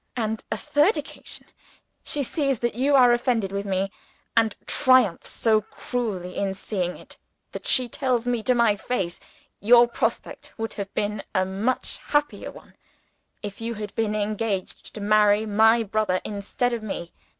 On 0.17 0.39
a 0.51 0.57
third 0.57 0.97
occasion, 0.97 1.45
she 2.03 2.23
sees 2.23 2.57
that 2.61 2.73
you 2.73 2.95
are 2.95 3.13
offended 3.13 3.51
with 3.51 3.67
me; 3.67 3.91
and 4.35 4.55
triumphs 4.65 5.29
so 5.29 5.61
cruelly 5.61 6.35
in 6.37 6.55
seeing 6.55 6.97
it, 6.97 7.19
that 7.51 7.67
she 7.67 7.87
tells 7.87 8.25
me 8.25 8.41
to 8.41 8.55
my 8.55 8.75
face, 8.75 9.19
your 9.59 9.87
prospect 9.87 10.53
would 10.57 10.73
have 10.73 10.91
been 10.95 11.21
a 11.35 11.45
much 11.45 11.97
happier 12.03 12.49
one, 12.49 12.73
if 13.43 13.61
you 13.61 13.75
had 13.75 13.93
been 13.93 14.15
engaged 14.15 14.91
to 14.95 15.01
marry 15.01 15.45
my 15.45 15.83
brother 15.83 16.19
instead 16.25 16.73
of 16.73 16.81
me. 16.81 17.11